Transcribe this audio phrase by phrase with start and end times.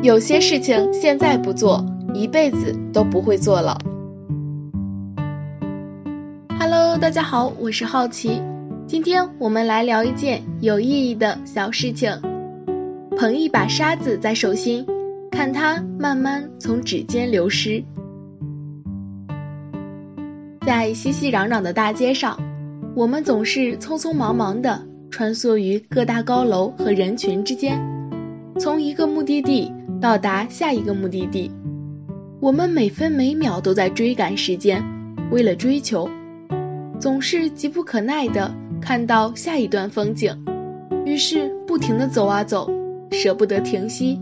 [0.00, 1.84] 有些事情现在不做，
[2.14, 3.76] 一辈子都不会做了。
[6.56, 8.40] Hello，大家好，我是好奇，
[8.86, 12.12] 今天我们来聊一件有意义的小事情。
[13.16, 14.86] 捧一把沙子在手心，
[15.32, 17.82] 看它慢慢从指尖流失。
[20.64, 22.38] 在熙熙攘攘的大街上，
[22.94, 27.80] 我们总是匆匆忙忙的穿梭于各大高楼和人群之间，
[28.60, 31.50] 从一个目的地到达下一个目的地。
[32.40, 34.84] 我们每分每秒都在追赶时间，
[35.30, 36.08] 为了追求，
[37.00, 40.44] 总是急不可耐的看到下一段风景，
[41.04, 42.70] 于是不停的走啊走。
[43.10, 44.20] 舍不得停息。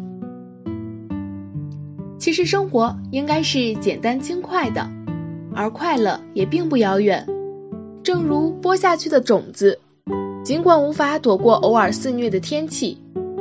[2.19, 4.89] 其实生活应该是简单轻快的，
[5.53, 7.27] 而快乐也并不遥远。
[8.05, 9.81] 正如播下去的种子，
[10.45, 12.99] 尽管无法躲过偶尔肆虐的天气，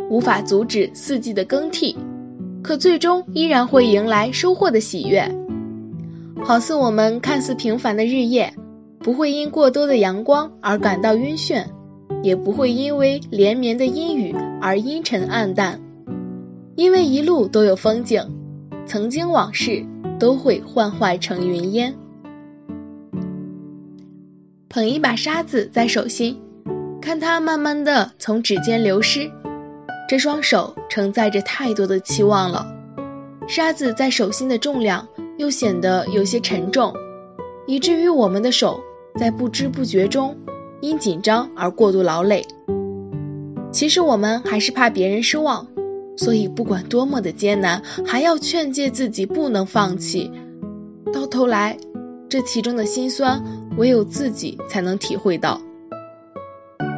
[0.10, 1.96] 无法阻止四季的更替，
[2.66, 5.32] 可最终依然会迎来收获的喜悦。
[6.44, 8.56] 好似我们看似平凡的日夜，
[8.98, 11.66] 不会因过多的阳光而感到晕眩。
[12.24, 15.80] 也不会因为连绵的阴雨而阴沉暗淡，
[16.76, 18.28] 因为一路都有风景，
[18.88, 19.86] 曾经往事
[20.20, 21.94] 都会幻化成云烟。
[24.70, 26.40] 捧一把沙子在手心，
[27.00, 29.32] 看它慢慢的从指尖流失，
[30.08, 32.68] 这双手承载着太多的期望了，
[33.48, 36.94] 沙子在手心的重量又显得有些沉重，
[37.66, 38.82] 以至于我们的手
[39.20, 40.38] 在不知不觉中。
[40.82, 42.46] 因紧张而过度劳累，
[43.72, 45.68] 其实我们还是怕别人失望，
[46.16, 50.32] 所以不管多么的艰难，还要劝诫自己不能放弃。
[51.12, 51.78] 到头来，
[52.30, 53.42] 这其中的辛酸，
[53.78, 55.60] 唯有自己才能体会到。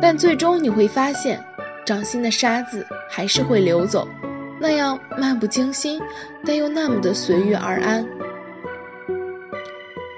[0.02, 1.42] 但最终你会发现，
[1.88, 4.06] 掌心的沙子还是会流走，
[4.60, 6.02] 那样漫不经心，
[6.46, 8.06] 但又那么的随遇而安。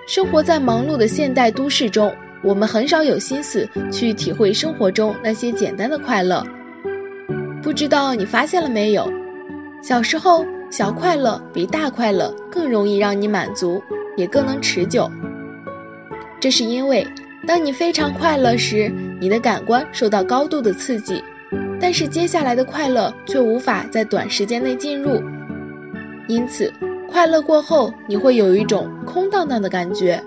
[0.08, 2.12] 生活在忙碌的现代都市中。
[2.42, 6.44] 我们很少有心思去体会生活中那些简单的快乐。
[7.62, 9.08] 不知道你发现了没有？
[9.84, 13.84] 小时候，小快乐比大快乐更容易让你满足，
[14.18, 15.12] 也更能持久。
[16.40, 17.06] 这是因为，
[17.46, 21.22] 当你非常快乐时，你的感官受到高度的刺激，
[21.80, 25.22] 但是接下来的快乐却无法在短时间内进入。
[26.28, 26.74] 因此，
[27.10, 30.22] 快乐过后，你会有一种空荡荡的感觉。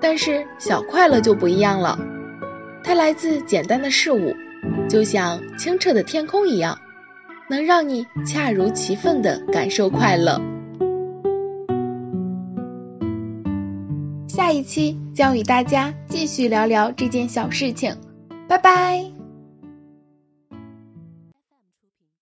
[0.00, 1.98] 但是小快乐就不一样了，
[2.84, 4.34] 它来自简单的事物，
[4.88, 6.78] 就像清澈的天空一样，
[7.50, 10.40] 能让你恰如其分的感受快乐。
[14.28, 17.96] 下一期将与大家继续聊聊这件小事情，
[18.48, 19.17] 拜拜。